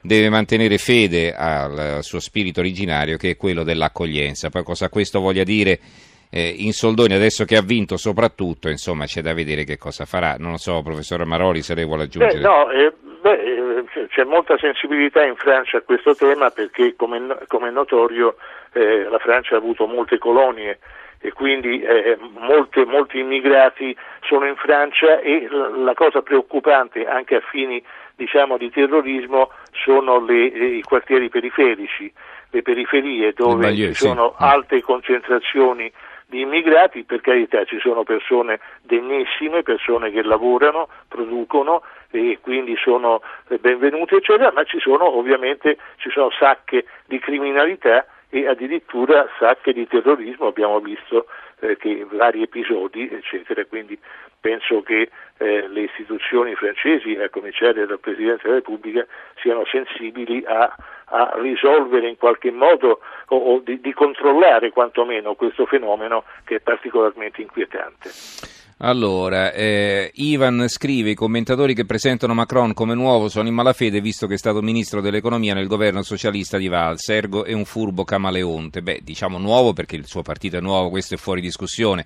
deve 0.01 0.29
mantenere 0.29 0.79
fede 0.79 1.35
al, 1.35 2.01
suo 2.03 2.21
spirito 2.21 2.61
originario 2.61 3.17
che 3.17 3.31
è 3.31 3.37
quello 3.37 3.65
dell'accoglienza. 3.65 4.51
Poi 4.51 4.63
cosa 4.63 4.89
questo 4.89 5.19
voglia 5.19 5.43
dire 5.43 5.81
eh, 6.31 6.55
in 6.59 6.73
soldoni 6.73 7.15
adesso 7.15 7.45
che 7.45 7.57
ha 7.57 7.63
vinto 7.63 7.97
soprattutto, 7.97 8.69
insomma 8.69 9.07
c'è 9.07 9.23
da 9.23 9.33
vedere 9.33 9.65
che 9.65 9.77
cosa 9.77 10.05
farà. 10.05 10.37
Non 10.39 10.59
so, 10.59 10.83
professore 10.83 11.25
Maroli, 11.25 11.63
se 11.63 11.75
lei 11.75 11.85
vuole 11.85 12.05
aggiungere. 12.05 12.41
Beh, 12.41 12.47
no, 12.47 12.71
eh, 12.71 12.93
c'è 14.09 14.25
molta 14.25 14.57
sensibilità 14.59 15.25
in 15.25 15.37
Francia 15.37 15.79
a 15.79 15.83
questo 15.83 16.15
tema 16.15 16.51
perché, 16.51 16.95
come, 16.97 17.39
come 17.47 17.69
è 17.69 17.71
notorio, 17.71 18.37
eh, 18.73 19.05
la 19.05 19.19
Francia 19.19 19.55
ha 19.55 19.59
avuto 19.59 19.87
molte 19.87 20.19
colonie 20.19 20.79
e 21.25 21.33
quindi 21.33 21.81
eh, 21.81 22.19
molte, 22.39 22.85
molti 22.85 23.19
immigrati 23.19 23.97
sono 24.21 24.47
in 24.47 24.57
Francia 24.57 25.21
e 25.21 25.49
la, 25.49 25.95
cosa 25.95 26.21
preoccupante 26.21 27.07
anche 27.07 27.37
a 27.37 27.41
fini 27.41 27.83
diciamo, 28.15 28.59
di 28.59 28.71
terrorismo 28.71 29.51
sono 29.73 30.23
le, 30.23 30.45
i 30.45 30.83
quartieri 30.83 31.31
periferici, 31.31 32.13
le 32.51 32.61
periferie 32.61 33.33
dove 33.33 33.75
ci 33.75 33.95
sono 33.95 34.35
sì. 34.37 34.45
alte 34.45 34.83
concentrazioni 34.83 35.91
di 36.27 36.41
immigrati, 36.41 37.05
per 37.05 37.21
carità 37.23 37.65
ci 37.65 37.79
sono 37.79 38.03
persone 38.03 38.61
degnissime, 38.83 39.63
persone 39.63 40.11
che 40.11 40.23
lavorano, 40.23 40.89
producono 41.09 41.83
e 42.15 42.39
quindi 42.41 42.77
sono 42.77 43.23
benvenute 43.61 44.17
eccetera, 44.17 44.53
ma 44.53 44.63
ci 44.65 44.79
sono 44.79 45.17
ovviamente 45.17 45.77
ci 45.97 46.11
sono 46.11 46.31
sacche 46.31 46.85
di 47.07 47.19
criminalità 47.19 48.07
e 48.31 48.47
addirittura 48.47 49.29
sacche 49.39 49.73
di 49.73 49.87
terrorismo, 49.87 50.47
abbiamo 50.47 50.81
visto 50.81 51.27
eh, 51.61 51.77
che 51.77 52.07
vari 52.11 52.43
episodi 52.43 53.09
eccetera, 53.11 53.65
quindi 53.65 53.99
penso 54.41 54.83
che 54.83 55.11
eh, 55.39 55.69
le 55.69 55.81
istituzioni 55.81 56.55
francesi, 56.55 57.17
a 57.17 57.31
cominciare 57.31 57.87
dal 57.87 57.99
Presidente 57.99 58.43
della 58.45 58.57
Repubblica, 58.57 59.07
siano 59.41 59.65
sensibili 59.65 60.45
a, 60.47 60.73
a 61.07 61.33
risolvere 61.37 62.09
in 62.09 62.17
qualche 62.17 62.51
modo 62.51 63.01
o, 63.29 63.37
o 63.37 63.59
di, 63.59 63.81
di 63.81 63.93
controllare 63.93 64.71
quantomeno 64.71 65.35
questo 65.35 65.67
fenomeno 65.67 66.25
che 66.45 66.57
è 66.57 66.61
particolarmente 66.61 67.41
inquietante. 67.41 68.64
Allora, 68.79 69.53
eh, 69.53 70.11
Ivan 70.15 70.67
scrive: 70.69 71.11
I 71.11 71.15
commentatori 71.15 71.75
che 71.75 71.85
presentano 71.85 72.35
Macron 72.35 72.75
come 72.75 72.95
nuovo 72.95 73.29
sono 73.29 73.49
in 73.49 73.55
malafede 73.55 74.01
visto 74.01 74.27
che 74.27 74.35
è 74.35 74.39
stato 74.39 74.63
ministro 74.63 75.01
dell'economia 75.01 75.55
nel 75.55 75.69
governo 75.69 76.03
socialista 76.03 76.59
di 76.59 76.69
Valls. 76.69 77.09
Ergo 77.09 77.45
è 77.45 77.53
un 77.53 77.65
furbo 77.65 78.05
camaleonte. 78.05 78.83
Beh, 78.83 79.01
diciamo 79.03 79.39
nuovo 79.39 79.73
perché 79.73 79.97
il 79.97 80.07
suo 80.07 80.23
partito 80.23 80.57
è 80.57 80.61
nuovo, 80.61 80.91
questo 80.91 81.15
è 81.15 81.17
fuori 81.17 81.41
discussione 81.41 82.05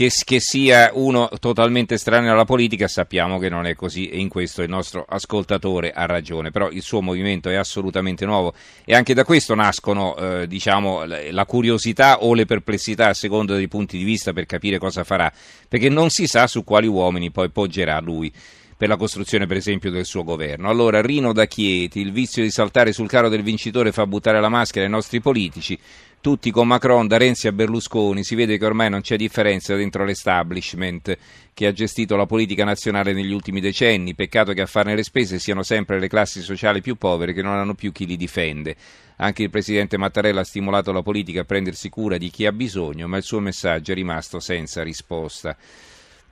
che, 0.00 0.10
che, 0.24 0.40
sia 0.40 0.92
uno 0.94 1.28
totalmente 1.38 1.92
estraneo 1.92 2.32
alla 2.32 2.46
politica, 2.46 2.88
sappiamo 2.88 3.38
che 3.38 3.50
non 3.50 3.66
è 3.66 3.74
così 3.74 4.08
e 4.08 4.18
in 4.18 4.30
questo 4.30 4.62
il 4.62 4.70
nostro 4.70 5.04
ascoltatore 5.06 5.92
ha 5.92 6.06
ragione, 6.06 6.50
però 6.50 6.70
il 6.70 6.80
suo 6.80 7.02
movimento 7.02 7.50
è 7.50 7.56
assolutamente 7.56 8.24
nuovo 8.24 8.54
e 8.86 8.94
anche 8.94 9.12
da 9.12 9.24
questo 9.24 9.54
nascono 9.54 10.16
eh, 10.16 10.46
diciamo, 10.46 11.04
la 11.04 11.44
curiosità 11.44 12.22
o 12.22 12.32
le 12.32 12.46
perplessità 12.46 13.08
a 13.08 13.14
seconda 13.14 13.54
dei 13.54 13.68
punti 13.68 13.98
di 13.98 14.04
vista 14.04 14.32
per 14.32 14.46
capire 14.46 14.78
cosa 14.78 15.04
farà, 15.04 15.30
perché 15.68 15.90
non 15.90 16.08
si 16.08 16.26
sa 16.26 16.46
su 16.46 16.64
quali 16.64 16.86
uomini 16.86 17.30
poi 17.30 17.50
poggerà 17.50 18.00
lui 18.00 18.32
per 18.80 18.88
la 18.88 18.96
costruzione 18.96 19.44
per 19.44 19.58
esempio 19.58 19.90
del 19.90 20.06
suo 20.06 20.24
governo. 20.24 20.70
Allora 20.70 21.02
Rino 21.02 21.34
da 21.34 21.44
Chieti, 21.44 22.00
il 22.00 22.12
vizio 22.12 22.42
di 22.42 22.50
saltare 22.50 22.94
sul 22.94 23.10
carro 23.10 23.28
del 23.28 23.42
vincitore 23.42 23.92
fa 23.92 24.06
buttare 24.06 24.40
la 24.40 24.48
maschera 24.48 24.86
ai 24.86 24.90
nostri 24.90 25.20
politici, 25.20 25.78
tutti 26.20 26.50
con 26.50 26.66
Macron, 26.66 27.06
da 27.06 27.16
Renzi 27.16 27.48
a 27.48 27.52
Berlusconi, 27.52 28.22
si 28.22 28.34
vede 28.34 28.58
che 28.58 28.66
ormai 28.66 28.90
non 28.90 29.00
c'è 29.00 29.16
differenza 29.16 29.74
dentro 29.74 30.04
l'establishment 30.04 31.16
che 31.54 31.66
ha 31.66 31.72
gestito 31.72 32.14
la 32.14 32.26
politica 32.26 32.62
nazionale 32.62 33.14
negli 33.14 33.32
ultimi 33.32 33.60
decenni, 33.60 34.14
peccato 34.14 34.52
che 34.52 34.60
a 34.60 34.66
farne 34.66 34.94
le 34.94 35.02
spese 35.02 35.38
siano 35.38 35.62
sempre 35.62 35.98
le 35.98 36.08
classi 36.08 36.42
sociali 36.42 36.82
più 36.82 36.96
povere 36.96 37.32
che 37.32 37.40
non 37.40 37.56
hanno 37.56 37.74
più 37.74 37.90
chi 37.90 38.04
li 38.04 38.18
difende. 38.18 38.76
Anche 39.16 39.44
il 39.44 39.50
presidente 39.50 39.96
Mattarella 39.96 40.40
ha 40.40 40.44
stimolato 40.44 40.92
la 40.92 41.02
politica 41.02 41.40
a 41.40 41.44
prendersi 41.44 41.88
cura 41.88 42.18
di 42.18 42.28
chi 42.28 42.44
ha 42.44 42.52
bisogno, 42.52 43.08
ma 43.08 43.16
il 43.16 43.22
suo 43.22 43.40
messaggio 43.40 43.92
è 43.92 43.94
rimasto 43.94 44.40
senza 44.40 44.82
risposta. 44.82 45.56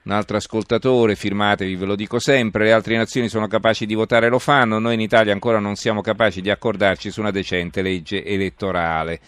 Un 0.03 0.13
altro 0.13 0.37
ascoltatore, 0.37 1.17
firmatevi, 1.17 1.77
ve 1.77 1.87
lo 1.87 1.97
dico 1.97 2.19
sempre, 2.19 2.65
le 2.65 2.73
altre 2.73 2.97
nazioni 2.97 3.29
sono 3.29 3.47
capaci 3.47 3.87
di 3.87 3.95
votare 3.95 4.29
lo 4.29 4.39
fanno, 4.39 4.79
noi 4.79 4.95
in 4.95 5.01
Italia 5.01 5.33
ancora 5.33 5.59
non 5.59 5.77
siamo 5.77 6.03
capaci 6.03 6.43
di 6.43 6.51
accordarci 6.51 7.11
su 7.11 7.21
una 7.21 7.31
decente 7.31 7.81
legge 7.81 8.23
elettorale 8.23 9.21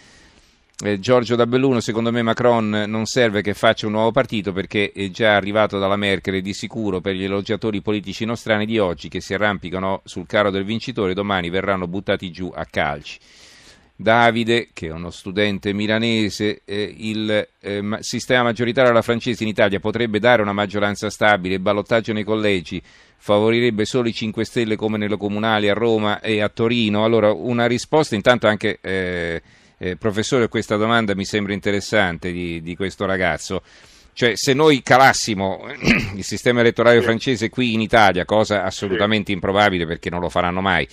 eh, 0.82 0.98
Giorgio 0.98 1.36
da 1.36 1.46
Belluno, 1.46 1.80
secondo 1.80 2.10
me 2.10 2.22
Macron 2.22 2.84
non 2.86 3.04
serve 3.04 3.42
che 3.42 3.54
faccia 3.54 3.86
un 3.86 3.92
nuovo 3.92 4.12
partito 4.12 4.52
perché 4.52 4.92
è 4.94 5.10
già 5.10 5.36
arrivato 5.36 5.78
dalla 5.78 5.96
Merkel 5.96 6.36
e 6.36 6.40
di 6.40 6.54
sicuro 6.54 7.00
per 7.00 7.14
gli 7.14 7.24
elogiatori 7.24 7.82
politici 7.82 8.24
nostrani 8.24 8.66
di 8.66 8.78
oggi 8.78 9.08
che 9.08 9.20
si 9.20 9.34
arrampicano 9.34 10.00
sul 10.04 10.26
carro 10.26 10.50
del 10.50 10.64
vincitore 10.64 11.14
domani 11.14 11.50
verranno 11.50 11.86
buttati 11.86 12.30
giù 12.30 12.50
a 12.54 12.64
calci. 12.64 13.18
Davide, 13.94 14.68
che 14.72 14.86
è 14.86 14.92
uno 14.92 15.10
studente 15.10 15.74
milanese, 15.74 16.62
eh, 16.64 16.94
il 16.96 17.48
eh, 17.60 17.82
sistema 18.00 18.44
maggioritario 18.44 18.90
alla 18.90 19.02
francese 19.02 19.42
in 19.42 19.50
Italia 19.50 19.78
potrebbe 19.78 20.18
dare 20.18 20.40
una 20.40 20.54
maggioranza 20.54 21.10
stabile, 21.10 21.56
il 21.56 21.60
ballottaggio 21.60 22.14
nei 22.14 22.24
collegi 22.24 22.82
favorirebbe 23.22 23.84
solo 23.84 24.08
i 24.08 24.14
5 24.14 24.46
Stelle 24.46 24.76
come 24.76 24.96
nelle 24.96 25.18
comunali 25.18 25.68
a 25.68 25.74
Roma 25.74 26.20
e 26.20 26.40
a 26.40 26.48
Torino. 26.48 27.04
Allora, 27.04 27.30
una 27.30 27.66
risposta 27.66 28.14
intanto 28.14 28.46
anche 28.46 28.78
eh, 28.80 29.42
eh, 29.82 29.96
professore, 29.96 30.48
questa 30.48 30.76
domanda 30.76 31.14
mi 31.14 31.24
sembra 31.24 31.54
interessante 31.54 32.30
di, 32.32 32.60
di 32.60 32.76
questo 32.76 33.06
ragazzo. 33.06 33.62
Cioè, 34.12 34.36
se 34.36 34.52
noi 34.52 34.82
calassimo 34.82 35.64
il 36.14 36.22
sistema 36.22 36.60
elettorale 36.60 37.00
francese 37.00 37.48
qui 37.48 37.72
in 37.72 37.80
Italia, 37.80 38.26
cosa 38.26 38.64
assolutamente 38.64 39.32
improbabile 39.32 39.86
perché 39.86 40.10
non 40.10 40.20
lo 40.20 40.28
faranno 40.28 40.60
mai, 40.60 40.86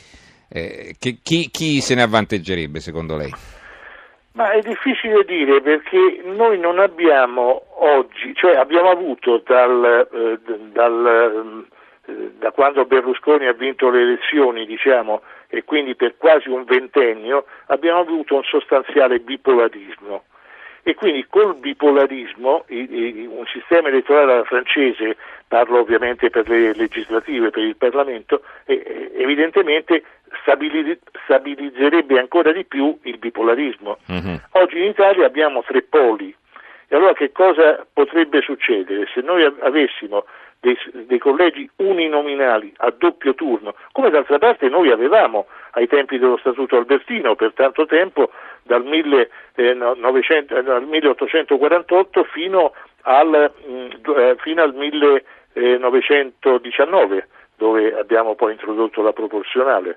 eh, 0.49 0.95
che, 0.97 1.17
chi, 1.21 1.49
chi, 1.51 1.81
se 1.81 1.95
ne 1.95 2.03
avvanteggerebbe 2.03 2.79
secondo 2.79 3.17
lei? 3.17 3.33
Ma 4.31 4.51
è 4.51 4.61
difficile 4.61 5.25
dire 5.25 5.61
perché 5.61 6.21
noi 6.23 6.57
non 6.57 6.79
abbiamo 6.79 7.63
oggi, 7.79 8.33
cioè 8.35 8.55
abbiamo 8.55 8.89
avuto 8.89 9.43
dal, 9.45 10.07
eh, 10.13 10.39
dal, 10.71 11.65
eh, 11.67 11.76
da 12.39 12.51
quando 12.51 12.85
Berlusconi 12.85 13.47
ha 13.47 13.53
vinto 13.53 13.89
le 13.89 14.01
elezioni, 14.01 14.65
diciamo, 14.65 15.21
e 15.49 15.63
quindi 15.63 15.95
per 15.95 16.15
quasi 16.17 16.49
un 16.49 16.63
ventennio 16.63 17.45
abbiamo 17.67 17.99
avuto 17.99 18.35
un 18.35 18.43
sostanziale 18.43 19.19
bipolarismo 19.19 20.23
e 20.83 20.95
quindi 20.95 21.25
col 21.27 21.55
bipolarismo 21.55 22.63
un 22.69 23.45
sistema 23.51 23.89
elettorale 23.89 24.45
francese, 24.45 25.17
parlo 25.45 25.79
ovviamente 25.79 26.29
per 26.29 26.47
le 26.47 26.73
legislative, 26.73 27.49
per 27.49 27.63
il 27.63 27.75
Parlamento, 27.75 28.41
evidentemente 28.65 30.03
stabilizzerebbe 31.25 32.17
ancora 32.17 32.53
di 32.53 32.63
più 32.63 32.97
il 33.03 33.17
bipolarismo. 33.17 33.97
Mm-hmm. 34.09 34.35
Oggi 34.51 34.77
in 34.77 34.85
Italia 34.85 35.25
abbiamo 35.25 35.61
tre 35.63 35.81
poli 35.81 36.33
e 36.87 36.95
allora 36.95 37.11
che 37.11 37.33
cosa 37.33 37.85
potrebbe 37.91 38.39
succedere 38.39 39.09
se 39.13 39.19
noi 39.19 39.43
avessimo 39.43 40.23
dei, 40.59 40.75
dei, 41.05 41.19
collegi 41.19 41.69
uninominali 41.77 42.73
a 42.77 42.91
doppio 42.95 43.33
turno, 43.35 43.75
come 43.91 44.09
d'altra 44.09 44.39
parte 44.39 44.69
noi 44.69 44.89
avevamo 44.91 45.47
ai 45.71 45.87
tempi 45.87 46.17
dello 46.17 46.37
Statuto 46.37 46.77
Albertino 46.77 47.35
per 47.35 47.51
tanto 47.53 47.85
tempo, 47.85 48.31
dal, 48.63 48.83
1900, 48.83 50.55
eh, 50.55 50.63
dal 50.63 50.85
1848 50.85 52.23
fino 52.25 52.73
al, 53.03 53.53
mm, 53.67 53.89
eh, 54.17 54.35
fino 54.39 54.61
al 54.61 54.73
1919, 54.73 57.27
dove 57.55 57.97
abbiamo 57.97 58.35
poi 58.35 58.51
introdotto 58.53 59.01
la 59.01 59.13
proporzionale. 59.13 59.95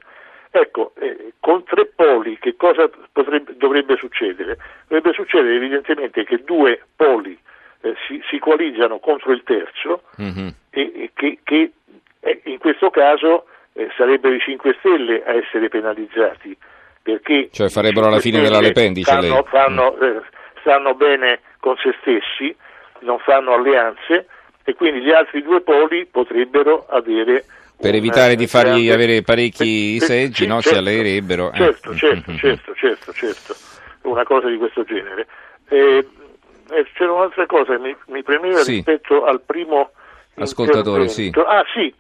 Ecco, 0.53 0.93
eh, 0.99 1.35
con 1.39 1.63
tre 1.65 1.87
poli 1.87 2.37
che 2.39 2.57
cosa 2.57 2.91
potrebbe, 3.13 3.55
dovrebbe 3.57 3.97
succedere? 3.97 4.59
Dovrebbe 4.89 5.13
succedere 5.13 5.55
evidentemente 5.55 6.25
che 6.25 6.43
due 6.45 6.83
poli 6.97 7.39
eh, 7.83 7.95
si, 8.07 8.21
si, 8.29 8.39
coalizzano 8.39 8.99
contro 8.99 9.33
il 9.33 9.43
terzo 9.45 10.03
mm-hmm. 10.21 10.49
e, 10.71 10.93
e, 10.95 11.11
che, 11.15 11.39
che 11.43 11.73
eh, 12.21 12.41
in 12.45 12.59
questo 12.59 12.91
caso 12.91 13.47
eh, 13.73 13.89
sarebbero 13.97 14.35
i 14.35 14.41
5 14.41 14.77
Stelle 14.79 15.23
a 15.25 15.35
essere 15.35 15.69
penalizzati 15.69 16.57
perché 17.03 17.49
cioè 17.53 17.69
farebbero 17.69 18.09
la 18.11 18.21
fine 18.21 18.41
della 18.41 18.61
Le 18.61 18.73
Pen, 18.73 18.93
dice 18.93 19.11
fanno. 19.11 19.43
Fanno, 19.45 19.97
mm. 19.99 20.03
Eh, 20.03 20.23
stanno 20.61 20.95
bene 20.95 21.41
con 21.59 21.77
se 21.77 21.95
stessi, 22.01 22.55
non 23.01 23.19
fanno 23.19 23.55
alleanze 23.55 24.27
e 24.65 24.75
quindi 24.75 25.01
gli 25.01 25.11
altri 25.11 25.43
due 25.43 25.63
poli 25.63 26.07
potrebbero 26.07 26.87
avere 26.89 27.45
per 27.81 27.95
evitare 27.95 28.37
di 28.37 28.47
fargli 28.47 28.87
grande... 28.87 28.93
avere 28.93 29.23
parecchi 29.23 29.97
per, 29.99 30.09
seggi, 30.09 30.47
no? 30.47 30.61
certo, 30.61 30.69
si 30.69 30.75
alleerebbero. 30.77 31.51
Eh. 31.51 31.57
Certo, 31.57 31.95
certo, 31.95 32.37
certo, 32.37 32.75
certo, 32.75 33.13
certo, 33.15 33.57
una 34.03 34.25
cosa 34.25 34.49
di 34.49 34.59
questo 34.59 34.85
genere. 34.85 35.27
Eh, 35.69 36.07
c'era 36.95 37.13
un'altra 37.13 37.47
cosa 37.47 37.77
che 37.77 37.79
mi, 37.79 37.97
mi 38.07 38.23
premeva 38.23 38.59
sì. 38.59 38.75
rispetto 38.77 39.25
al 39.25 39.41
primo 39.41 39.91
ascoltatore, 40.37 41.09
sì. 41.09 41.33
Ah 41.47 41.65
sì, 41.73 41.95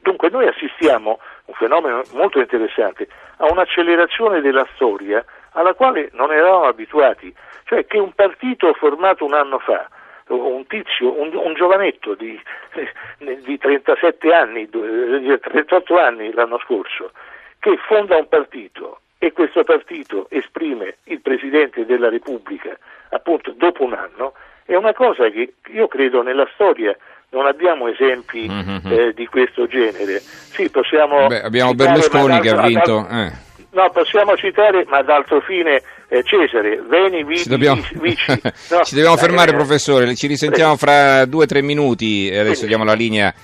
dunque 0.00 0.30
noi 0.30 0.46
assistiamo, 0.46 1.18
un 1.46 1.54
fenomeno 1.54 2.02
molto 2.12 2.38
interessante, 2.40 3.08
a 3.38 3.50
un'accelerazione 3.50 4.40
della 4.40 4.66
storia 4.74 5.24
alla 5.52 5.74
quale 5.74 6.10
non 6.12 6.32
eravamo 6.32 6.64
abituati, 6.64 7.34
cioè 7.64 7.86
che 7.86 7.98
un 7.98 8.12
partito 8.12 8.72
formato 8.74 9.24
un 9.24 9.34
anno 9.34 9.58
fa 9.58 9.88
un 10.28 10.66
tizio, 10.66 11.20
un, 11.20 11.34
un 11.34 11.54
giovanetto 11.54 12.14
di, 12.14 12.40
eh, 12.72 13.40
di, 13.42 13.58
37 13.58 14.32
anni, 14.32 14.68
di 14.70 15.38
38 15.38 15.98
anni 15.98 16.32
l'anno 16.32 16.58
scorso, 16.64 17.10
che 17.58 17.76
fonda 17.86 18.16
un 18.16 18.28
partito 18.28 19.00
e 19.24 19.32
questo 19.32 19.64
partito 19.64 20.26
esprime 20.28 20.96
il 21.04 21.20
Presidente 21.22 21.86
della 21.86 22.10
Repubblica 22.10 22.76
appunto 23.08 23.54
dopo 23.56 23.84
un 23.84 23.94
anno, 23.94 24.34
è 24.66 24.74
una 24.74 24.92
cosa 24.92 25.30
che 25.30 25.54
io 25.72 25.88
credo 25.88 26.22
nella 26.22 26.46
storia 26.52 26.94
non 27.30 27.46
abbiamo 27.46 27.88
esempi 27.88 28.46
mm-hmm. 28.48 28.78
eh, 28.84 29.12
di 29.14 29.26
questo 29.26 29.66
genere. 29.66 30.20
Sì, 30.20 30.68
possiamo 30.68 31.26
Beh, 31.26 31.40
abbiamo 31.40 31.74
Berlusconi 31.74 32.38
che 32.40 32.50
ha 32.50 32.66
vinto. 32.66 33.08
Eh. 33.10 33.32
No, 33.70 33.90
possiamo 33.90 34.36
citare, 34.36 34.84
ma 34.88 35.02
d'altro 35.02 35.40
fine, 35.40 35.82
eh, 36.08 36.22
Cesare, 36.22 36.80
Veni, 36.86 37.24
Vici, 37.24 37.44
ci 37.44 37.48
dobbiamo, 37.48 37.82
Vici. 37.94 38.30
No, 38.70 38.82
ci 38.82 38.94
dobbiamo 38.94 39.16
fermare, 39.16 39.50
eh, 39.50 39.54
professore, 39.54 40.14
ci 40.14 40.26
risentiamo 40.26 40.76
fra 40.76 41.24
due 41.24 41.44
o 41.44 41.46
tre 41.46 41.62
minuti, 41.62 42.30
adesso 42.30 42.62
sì. 42.62 42.66
diamo 42.66 42.84
la 42.84 42.92
linea 42.92 43.34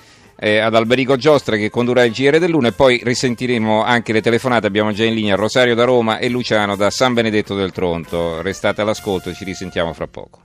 eh, 0.43 0.57
ad 0.57 0.73
Alberico 0.73 1.17
Giostra 1.17 1.55
che 1.55 1.69
condurrà 1.69 2.03
il 2.03 2.11
GR 2.11 2.39
dell'Una 2.39 2.69
e 2.69 2.71
poi 2.71 2.99
risentiremo 3.03 3.83
anche 3.83 4.11
le 4.11 4.21
telefonate, 4.21 4.65
abbiamo 4.65 4.91
già 4.91 5.03
in 5.03 5.13
linea 5.13 5.35
Rosario 5.35 5.75
da 5.75 5.83
Roma 5.83 6.17
e 6.17 6.29
Luciano 6.29 6.75
da 6.75 6.89
San 6.89 7.13
Benedetto 7.13 7.53
del 7.53 7.71
Tronto. 7.71 8.41
Restate 8.41 8.81
all'ascolto 8.81 9.29
e 9.29 9.35
ci 9.35 9.43
risentiamo 9.43 9.93
fra 9.93 10.07
poco. 10.07 10.41